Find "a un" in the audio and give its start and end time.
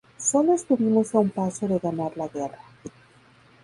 1.13-1.29